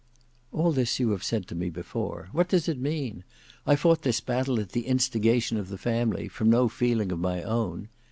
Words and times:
"All 0.51 0.71
this 0.71 0.99
you 0.99 1.11
have 1.11 1.23
said 1.23 1.45
to 1.49 1.53
me 1.53 1.69
before. 1.69 2.29
What 2.31 2.49
does 2.49 2.67
it 2.67 2.79
mean? 2.79 3.23
I 3.67 3.75
fought 3.75 4.01
this 4.01 4.19
battle 4.19 4.59
at 4.59 4.69
the 4.69 4.87
instigation 4.87 5.57
of 5.57 5.69
the 5.69 5.77
family, 5.77 6.27
from 6.27 6.49
no 6.49 6.69
feeling 6.69 7.11
of 7.11 7.19
my 7.19 7.43
own. 7.43 7.87